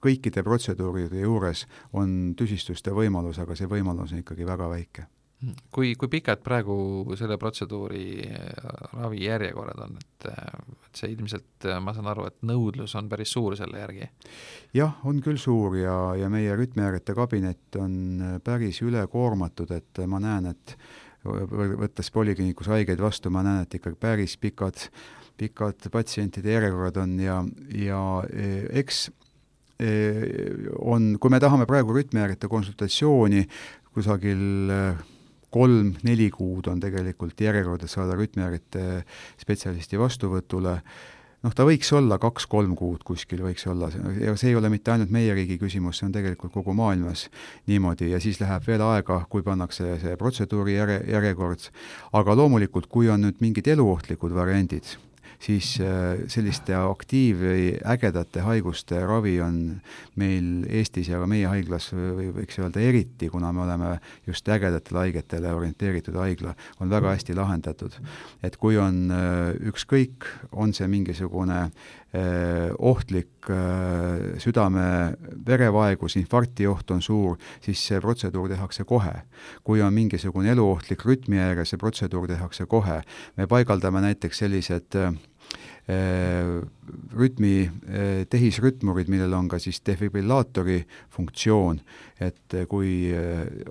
kõikide 0.04 0.42
protseduuride 0.44 1.22
juures 1.22 1.64
on 1.96 2.34
tüsistuste 2.36 2.92
võimalus, 2.94 3.38
aga 3.40 3.56
see 3.56 3.70
võimalus 3.70 4.12
on 4.12 4.22
ikkagi 4.22 4.46
väga 4.48 4.68
väike. 4.70 5.06
Kui, 5.70 5.92
kui 5.94 6.10
pikad 6.10 6.42
praegu 6.42 7.14
selle 7.18 7.38
protseduuri 7.38 8.26
ravijärjekorrad 8.98 9.84
on, 9.84 9.98
et, 10.00 10.28
et 10.98 11.04
see 11.06 11.14
ilmselt, 11.14 11.66
äh, 11.66 11.78
ma 11.82 11.94
saan 11.94 12.08
aru, 12.10 12.26
et 12.28 12.38
nõudlus 12.46 12.94
on 12.98 13.08
päris 13.10 13.32
suur 13.34 13.56
selle 13.58 13.78
järgi? 13.78 14.08
jah, 14.74 14.98
on 15.06 15.20
küll 15.22 15.38
suur 15.38 15.76
ja, 15.78 16.14
ja 16.18 16.30
meie 16.32 16.56
rütmihäirete 16.58 17.14
kabinet 17.14 17.78
on 17.78 18.40
päris 18.44 18.82
ülekoormatud, 18.82 19.70
et 19.76 20.02
ma 20.06 20.20
näen, 20.22 20.50
et 20.50 20.74
võttes 21.24 22.10
polikliinikus 22.14 22.70
haigeid 22.70 23.00
vastu, 23.02 23.30
ma 23.30 23.42
näen, 23.46 23.64
et 23.66 23.78
ikkagi 23.78 23.98
päris 24.00 24.36
pikad, 24.40 24.88
pikad 25.38 25.88
patsientide 25.92 26.54
järjekorrad 26.56 27.00
on 27.02 27.16
ja, 27.22 27.38
ja 27.74 28.02
eks 28.82 29.08
on, 29.78 31.12
kui 31.20 31.30
me 31.30 31.38
tahame 31.38 31.66
praegu 31.70 31.94
rütmihäirete 31.94 32.50
konsultatsiooni 32.50 33.44
kusagil 33.94 34.42
kolm-neli 35.54 36.30
kuud 36.34 36.68
on 36.68 36.80
tegelikult 36.80 37.40
järjekorda 37.40 37.88
saada 37.88 38.16
rütmihäirete 38.18 39.04
spetsialisti 39.40 40.00
vastuvõtule, 40.00 40.74
noh, 41.44 41.54
ta 41.54 41.66
võiks 41.68 41.90
olla 41.96 42.18
kaks-kolm 42.20 42.74
kuud 42.78 43.04
kuskil 43.06 43.42
võiks 43.46 43.64
olla, 43.70 43.90
ja 44.20 44.36
see 44.36 44.52
ei 44.52 44.58
ole 44.58 44.70
mitte 44.72 44.92
ainult 44.92 45.12
meie 45.14 45.34
riigi 45.36 45.58
küsimus, 45.60 46.00
see 46.00 46.08
on 46.10 46.14
tegelikult 46.16 46.52
kogu 46.54 46.74
maailmas 46.76 47.28
niimoodi 47.70 48.12
ja 48.12 48.20
siis 48.20 48.40
läheb 48.42 48.66
veel 48.68 48.84
aega, 48.84 49.22
kui 49.30 49.46
pannakse 49.46 49.96
see 50.02 50.16
protseduuri 50.20 50.76
järje, 50.76 51.02
järjekord, 51.14 51.68
aga 52.12 52.38
loomulikult, 52.42 52.90
kui 52.92 53.10
on 53.12 53.24
nüüd 53.26 53.44
mingid 53.44 53.70
eluohtlikud 53.76 54.36
variandid, 54.36 54.98
siis 55.38 55.78
äh, 55.80 56.24
selliste 56.26 56.74
aktiiv- 56.74 57.42
või 57.42 57.66
ägedate 57.86 58.42
haiguste 58.42 59.00
ravi 59.06 59.36
on 59.40 59.58
meil 60.18 60.64
Eestis 60.68 61.08
ja 61.08 61.20
ka 61.22 61.28
meie 61.30 61.46
haiglas 61.46 61.90
või 61.94 62.32
võiks 62.40 62.58
öelda 62.58 62.82
eriti, 62.82 63.30
kuna 63.30 63.52
me 63.52 63.62
oleme 63.62 63.92
just 64.26 64.48
ägedatele 64.48 65.04
haigetele 65.06 65.52
orienteeritud 65.54 66.18
haigla, 66.18 66.54
on 66.80 66.90
väga 66.90 67.14
hästi 67.14 67.38
lahendatud. 67.38 67.94
et 68.42 68.56
kui 68.56 68.76
on 68.78 69.10
äh, 69.10 69.54
ükskõik, 69.70 70.26
on 70.52 70.74
see 70.74 70.88
mingisugune 70.88 71.70
äh, 72.14 72.70
ohtlik 72.78 73.28
südame-verevaegus, 74.44 76.18
infarkti 76.20 76.66
oht 76.68 76.90
on 76.92 77.00
suur, 77.02 77.38
siis 77.64 77.80
see 77.80 78.00
protseduur 78.00 78.48
tehakse 78.52 78.84
kohe. 78.84 79.22
kui 79.64 79.82
on 79.82 79.94
mingisugune 79.94 80.50
eluohtlik 80.52 81.04
rütmihäire, 81.04 81.64
see 81.64 81.78
protseduur 81.80 82.28
tehakse 82.28 82.66
kohe. 82.66 83.02
me 83.36 83.46
paigaldame 83.46 84.00
näiteks 84.00 84.38
sellised 84.38 84.96
Äh, 85.88 86.60
rütmi 87.16 87.64
äh, 87.64 88.26
tehisrütmurid, 88.28 89.08
millel 89.08 89.32
on 89.32 89.46
ka 89.48 89.56
siis 89.56 89.78
defibrillaatori 89.88 90.82
funktsioon, 91.14 91.80
et 92.20 92.56
äh, 92.58 92.66
kui 92.68 93.08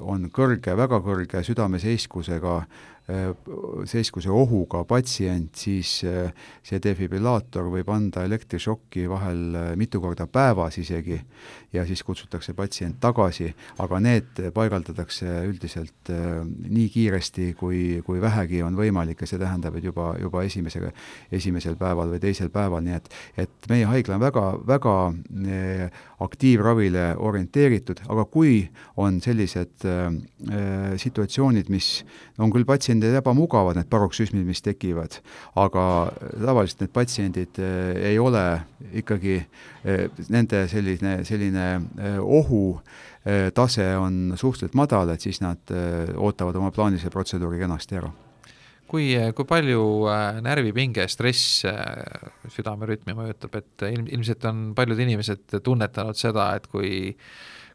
on 0.01 0.25
kõrge, 0.33 0.73
väga 0.79 0.97
kõrge 1.05 1.43
südameseiskusega 1.45 2.55
Äh, 2.63 2.96
seiskuse 3.87 4.27
ohuga 4.27 4.81
patsient, 4.87 5.55
siis 5.55 6.01
äh, 6.03 6.33
see 6.65 6.81
defibrillaator 6.83 7.69
võib 7.71 7.87
anda 7.93 8.25
elektrišokki 8.27 9.05
vahel 9.07 9.55
äh, 9.55 9.69
mitu 9.79 10.01
korda 10.03 10.25
päevas 10.27 10.75
isegi 10.81 11.15
ja 11.71 11.85
siis 11.87 12.03
kutsutakse 12.03 12.51
patsient 12.57 12.99
tagasi, 12.99 13.47
aga 13.79 13.99
need 14.03 14.41
paigaldatakse 14.55 15.37
üldiselt 15.47 16.11
nii 16.11 16.87
kiiresti, 16.91 17.51
kui, 17.59 18.01
kui 18.03 18.19
vähegi 18.23 18.59
on 18.65 18.75
võimalik 18.75 19.23
ja 19.23 19.29
see 19.29 19.39
tähendab, 19.39 19.77
et 19.79 19.87
juba, 19.87 20.09
juba 20.19 20.43
esimese, 20.47 20.91
esimesel 21.31 21.77
päeval 21.79 22.11
või 22.11 22.21
teisel 22.23 22.51
päeval, 22.51 22.83
nii 22.83 22.97
et 22.97 23.09
et 23.37 23.69
meie 23.69 23.85
haigla 23.87 24.17
on 24.17 24.23
väga, 24.23 24.45
väga 24.67 24.95
aktiivravile 26.23 27.11
orienteeritud, 27.21 28.01
aga 28.09 28.25
kui 28.31 28.63
on 28.97 29.19
sellised 29.21 29.85
äh, 29.85 30.07
situatsioonid, 30.97 31.69
mis 31.69 32.01
on 32.41 32.51
küll 32.53 32.65
patsiendi 32.65 32.96
patsiendid 32.97 33.17
ebamugavad, 33.21 33.77
need 33.77 33.89
paroksüsmid, 33.89 34.45
mis 34.45 34.61
tekivad, 34.65 35.19
aga 35.55 36.11
tavaliselt 36.33 36.81
need 36.81 36.93
patsiendid 36.93 37.59
ei 37.61 38.17
ole 38.19 38.43
ikkagi, 38.97 39.41
nende 40.33 40.67
selline, 40.67 41.23
selline 41.27 41.67
ohu 42.21 42.79
tase 43.53 43.89
on 43.97 44.33
suhteliselt 44.35 44.75
madal, 44.75 45.09
et 45.13 45.21
siis 45.21 45.41
nad 45.41 45.59
ootavad 46.15 46.55
oma 46.55 46.71
plaanilise 46.71 47.11
protseduuri 47.13 47.59
kenasti 47.59 47.99
ära. 47.99 48.11
Kui, 48.87 49.11
kui 49.35 49.45
palju 49.45 49.81
närvipinge, 50.45 51.09
stress 51.11 51.65
südamerütmi 52.55 53.13
mõjutab, 53.17 53.59
et 53.59 53.83
ilm, 53.91 54.07
ilmselt 54.15 54.47
on 54.47 54.71
paljud 54.77 54.99
inimesed 55.03 55.59
tunnetanud 55.59 56.17
seda, 56.17 56.53
et 56.55 56.69
kui 56.71 57.11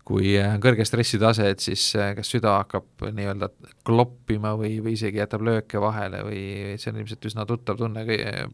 kui 0.04 0.34
on 0.42 0.58
kõrge 0.62 0.84
stressitase, 0.86 1.46
et 1.54 1.62
siis 1.62 1.84
äh, 1.94 2.12
kas 2.18 2.30
süda 2.32 2.56
hakkab 2.58 3.04
nii-öelda 3.14 3.48
kloppima 3.86 4.56
või, 4.58 4.76
või 4.82 4.96
isegi 4.96 5.20
jätab 5.22 5.44
lööke 5.46 5.80
vahele 5.82 6.24
või 6.26 6.42
see 6.80 6.90
on 6.90 7.00
ilmselt 7.02 7.30
üsna 7.30 7.46
tuttav 7.46 7.78
tunne 7.78 8.04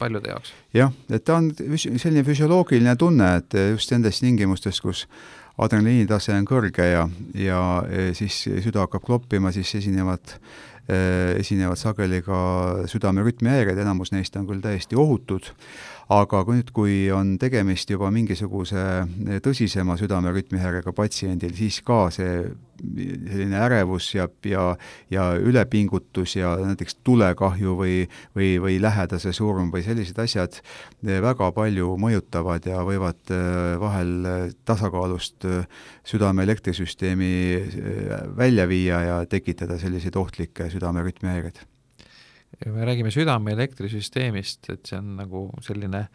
paljude 0.00 0.34
jaoks? 0.34 0.52
jah, 0.76 0.92
et 1.08 1.24
ta 1.24 1.38
on 1.40 1.50
selline 1.56 2.24
füsioloogiline 2.26 2.96
tunne, 3.00 3.34
et 3.40 3.58
just 3.72 3.92
nendes 3.94 4.20
tingimustes, 4.20 4.82
kus 4.84 5.06
adrenaliinitase 5.58 6.36
on 6.36 6.46
kõrge 6.46 6.86
ja, 6.86 7.06
ja 7.34 7.60
siis 8.16 8.44
süda 8.46 8.84
hakkab 8.84 9.06
kloppima, 9.08 9.52
siis 9.54 9.72
esinevad 9.80 10.36
esinevad 10.88 11.76
sageli 11.76 12.22
ka 12.24 12.38
südame 12.88 13.24
rütmihäired, 13.26 13.76
enamus 13.78 14.12
neist 14.14 14.36
on 14.40 14.46
küll 14.48 14.62
täiesti 14.64 14.96
ohutud, 14.96 15.50
aga 16.08 16.40
kui 16.46 16.56
nüüd, 16.56 16.70
kui 16.72 16.94
on 17.12 17.34
tegemist 17.40 17.90
juba 17.92 18.08
mingisuguse 18.14 18.84
tõsisema 19.44 19.98
südamerütmihäirega 20.00 20.94
patsiendil, 20.96 21.52
siis 21.58 21.82
ka 21.84 22.06
see 22.14 22.46
selline 22.78 23.58
ärevus 23.58 24.14
ja, 24.14 24.28
ja, 24.44 24.64
ja 25.10 25.24
ülepingutus 25.34 26.36
ja 26.36 26.54
näiteks 26.62 26.98
tulekahju 27.06 27.74
või, 27.78 27.96
või, 28.36 28.50
või 28.62 28.78
lähedase 28.82 29.32
surm 29.36 29.72
või 29.74 29.82
sellised 29.86 30.18
asjad 30.22 30.60
väga 31.02 31.50
palju 31.56 31.96
mõjutavad 32.00 32.66
ja 32.68 32.82
võivad 32.86 33.34
äh, 33.34 33.74
vahel 33.80 34.12
tasakaalust 34.68 35.48
äh, 35.48 35.66
südame 36.06 36.46
elektrisüsteemi 36.46 37.32
äh, 37.58 38.22
välja 38.38 38.68
viia 38.70 39.02
ja 39.02 39.18
tekitada 39.26 39.78
selliseid 39.78 40.16
ohtlikke 40.16 40.70
südamerütmihäireid 40.78 41.66
ja 42.64 42.72
me 42.72 42.84
räägime 42.84 43.10
südame 43.10 43.52
elektrisüsteemist, 43.52 44.70
et 44.72 44.88
see 44.88 44.98
on 44.98 45.14
nagu 45.20 45.44
selline 45.64 46.06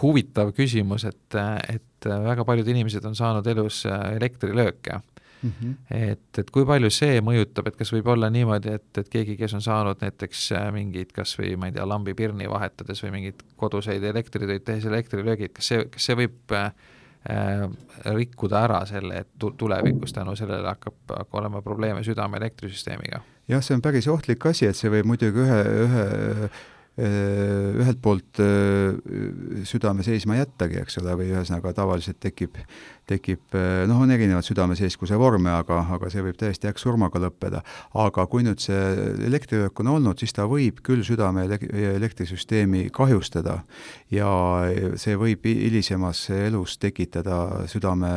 huvitav 0.00 0.52
küsimus, 0.56 1.04
et, 1.08 1.36
et 1.70 2.08
väga 2.08 2.44
paljud 2.46 2.68
inimesed 2.68 3.04
on 3.06 3.16
saanud 3.16 3.46
elus 3.46 3.84
elektrilööke 3.86 4.96
mm. 4.96 5.52
-hmm. 5.60 5.74
et, 5.90 6.38
et 6.38 6.50
kui 6.50 6.66
palju 6.66 6.90
see 6.90 7.20
mõjutab, 7.20 7.68
et 7.68 7.76
kas 7.76 7.92
võib 7.94 8.08
olla 8.12 8.30
niimoodi, 8.30 8.74
et, 8.80 8.90
et 8.98 9.08
keegi, 9.08 9.36
kes 9.36 9.54
on 9.54 9.62
saanud 9.62 10.02
näiteks 10.02 10.48
mingid 10.72 11.12
kas 11.12 11.36
või 11.38 11.54
ma 11.56 11.70
ei 11.70 11.76
tea, 11.76 11.86
lambipirni 11.88 12.50
vahetades 12.50 13.02
või 13.04 13.14
mingeid 13.18 13.46
koduseid 13.56 14.02
elektritöid 14.02 14.64
tehes 14.64 14.84
elektrilöögid, 14.90 15.52
kas 15.54 15.72
see, 15.72 15.84
kas 15.84 16.10
see 16.10 16.18
võib 16.24 16.56
äh, 16.56 16.72
rikkuda 18.04 18.64
ära 18.66 18.82
selle, 18.86 19.22
et 19.24 19.46
tulevikus 19.56 20.12
tänu 20.12 20.34
sellele 20.36 20.68
hakkab, 20.68 20.96
hakkab 21.08 21.38
olema 21.40 21.62
probleeme 21.62 22.04
südame 22.04 22.36
elektrisüsteemiga? 22.36 23.22
jah, 23.48 23.62
see 23.64 23.76
on 23.76 23.82
päris 23.84 24.08
ohtlik 24.08 24.46
asi, 24.46 24.68
et 24.68 24.76
see 24.76 24.92
võib 24.92 25.08
muidugi 25.08 25.40
ühe, 25.44 25.60
ühe 25.86 26.04
ühelt 26.94 27.98
poolt 28.02 28.38
südame 29.66 30.04
seisma 30.06 30.36
jättagi, 30.38 30.78
eks 30.78 31.00
ole, 31.00 31.16
või 31.18 31.32
ühesõnaga 31.32 31.72
tavaliselt 31.74 32.20
tekib, 32.22 32.60
tekib 33.10 33.56
noh, 33.90 34.04
on 34.04 34.14
erinevaid 34.14 34.46
südameseiskuse 34.46 35.18
vorme, 35.18 35.50
aga, 35.50 35.80
aga 35.96 36.10
see 36.12 36.22
võib 36.22 36.38
täiesti 36.38 36.70
äkksurmaga 36.70 37.18
lõppeda. 37.26 37.64
aga 37.98 38.26
kui 38.30 38.46
nüüd 38.46 38.62
see 38.62 38.78
elektrilöök 39.26 39.82
on 39.82 39.90
olnud, 39.96 40.22
siis 40.22 40.36
ta 40.36 40.46
võib 40.50 40.78
küll 40.86 41.02
südame 41.02 41.48
elektrisüsteemi 41.48 42.86
kahjustada 42.94 43.64
ja 44.14 44.30
see 44.94 45.18
võib 45.18 45.44
hilisemas 45.50 46.28
elus 46.30 46.78
tekitada 46.78 47.66
südame 47.66 48.14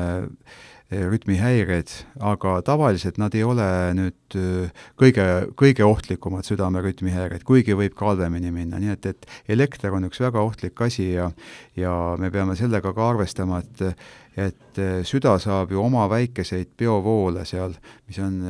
Eh, 0.87 1.01
rütmihäired, 1.03 1.89
aga 2.23 2.61
tavaliselt 2.63 3.17
nad 3.19 3.33
ei 3.35 3.41
ole 3.43 3.65
nüüd 3.97 4.35
eh, 4.39 4.85
kõige, 4.95 5.25
kõige 5.59 5.83
ohtlikumad 5.83 6.47
südamerütmihäired, 6.47 7.43
kuigi 7.43 7.75
võib 7.75 7.91
ka 7.99 8.13
halvemini 8.13 8.53
minna, 8.55 8.79
nii 8.79 8.93
et, 8.93 9.09
et 9.11 9.27
elekter 9.51 9.91
on 9.91 10.07
üks 10.07 10.23
väga 10.23 10.39
ohtlik 10.39 10.79
asi 10.87 11.09
ja 11.17 11.27
ja 11.75 11.91
me 12.15 12.31
peame 12.31 12.55
sellega 12.55 12.95
ka 12.95 13.09
arvestama, 13.11 13.59
et 13.59 13.83
et 14.47 14.79
eh, 14.79 15.03
süda 15.03 15.35
saab 15.43 15.75
ju 15.75 15.83
oma 15.83 16.07
väikeseid 16.07 16.71
biovoole 16.79 17.43
seal, 17.43 17.75
mis 18.07 18.23
on 18.23 18.41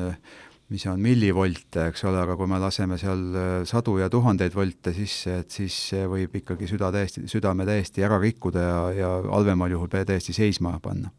mis 0.70 0.86
on 0.94 1.02
millivolte, 1.02 1.90
eks 1.90 2.06
ole, 2.06 2.22
aga 2.22 2.38
kui 2.38 2.54
me 2.54 2.62
laseme 2.62 3.02
seal 3.02 3.32
sadu 3.66 3.98
ja 3.98 4.14
tuhandeid 4.14 4.54
volte 4.54 4.94
sisse, 4.94 5.40
et 5.42 5.50
siis 5.50 5.88
võib 6.06 6.38
ikkagi 6.38 6.70
süda 6.70 6.94
täiesti, 6.94 7.26
südame 7.26 7.66
täiesti 7.66 8.06
ära 8.06 8.22
rikkuda 8.22 8.74
ja, 8.74 8.82
ja 8.94 9.16
halvemal 9.26 9.74
juhul 9.74 9.90
täiesti 9.90 10.38
seisma 10.38 10.78
panna 10.78 11.10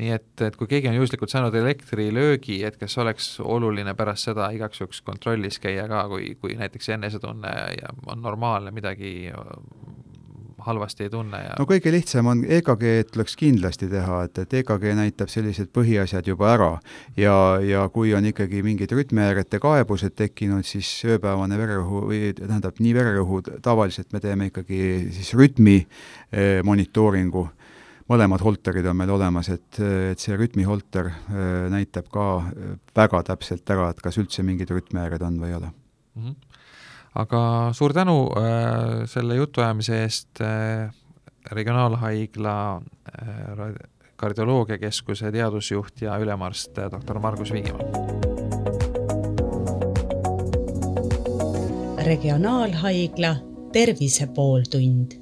nii 0.00 0.14
et, 0.16 0.32
et 0.46 0.56
kui 0.56 0.68
keegi 0.70 0.88
on 0.90 0.96
juhuslikult 0.96 1.32
saanud 1.32 1.54
elektrilöögi, 1.60 2.60
et 2.66 2.78
kas 2.80 2.96
oleks 3.02 3.32
oluline 3.44 3.94
pärast 3.98 4.30
seda 4.30 4.50
igaks 4.56 4.80
juhuks 4.80 5.02
kontrollis 5.06 5.60
käia 5.62 5.86
ka, 5.90 6.06
kui, 6.12 6.34
kui 6.40 6.56
näiteks 6.58 6.92
enesetunne 6.96 7.54
ja 7.76 7.92
on 8.08 8.22
normaalne, 8.24 8.72
midagi 8.74 9.12
äh, 9.28 9.90
halvasti 10.60 11.04
ei 11.06 11.10
tunne 11.10 11.40
ja 11.42 11.54
no 11.58 11.66
kõige 11.68 11.92
lihtsam 11.92 12.28
on 12.30 12.42
EKG-d 12.44 13.12
tuleks 13.14 13.36
kindlasti 13.40 13.88
teha, 13.90 14.22
et, 14.28 14.40
et 14.42 14.56
EKG 14.60 14.86
näitab 14.98 15.32
sellised 15.32 15.70
põhiasjad 15.76 16.28
juba 16.28 16.50
ära. 16.54 16.70
Ja, 17.16 17.34
ja 17.64 17.86
kui 17.92 18.12
on 18.16 18.26
ikkagi 18.28 18.62
mingid 18.66 18.92
rütmihäirete 18.96 19.60
kaebused 19.62 20.16
tekkinud, 20.18 20.66
siis 20.68 20.88
ööpäevane 21.08 21.58
vererõhu 21.60 22.04
või 22.10 22.34
tähendab, 22.36 22.80
nii 22.80 22.94
vererõhu, 22.96 23.40
tavaliselt 23.64 24.12
me 24.12 24.20
teeme 24.20 24.50
ikkagi 24.50 24.82
siis 25.16 25.32
rütmi 25.38 25.78
eh, 25.80 26.60
monitooringu 26.66 27.48
mõlemad 28.10 28.42
holterid 28.42 28.86
on 28.90 28.98
meil 28.98 29.12
olemas, 29.14 29.50
et, 29.54 29.80
et 29.80 30.20
see 30.20 30.36
rütmiholter 30.38 31.10
äh, 31.10 31.66
näitab 31.72 32.10
ka 32.12 32.26
äh, 32.42 32.72
väga 32.96 33.22
täpselt 33.30 33.70
ära, 33.70 33.90
et 33.90 34.00
kas 34.02 34.18
üldse 34.20 34.44
mingid 34.46 34.72
rütmihäired 34.74 35.22
on 35.26 35.38
või 35.42 35.52
ei 35.52 35.58
ole 35.60 35.70
mm. 35.70 36.24
-hmm. 36.24 36.64
aga 37.22 37.42
suur 37.76 37.94
tänu 37.94 38.16
äh, 38.38 39.06
selle 39.10 39.38
jutuajamise 39.38 40.02
eest 40.02 40.42
äh,, 40.44 40.90
Regionaalhaigla 41.52 42.76
äh, 42.76 43.74
kardioloogiakeskuse 44.16 45.32
teadusjuht 45.32 46.02
ja 46.04 46.18
ülemarst 46.18 46.78
äh, 46.78 46.90
doktor 46.90 47.18
Margus 47.18 47.52
Viigimaa. 47.52 47.80
regionaalhaigla 52.00 53.36
Tervise 53.72 54.26
pooltund 54.26 55.19